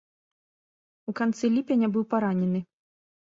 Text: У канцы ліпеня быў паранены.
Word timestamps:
У 1.11 1.13
канцы 1.19 1.51
ліпеня 1.59 1.91
быў 1.99 2.03
паранены. 2.15 2.59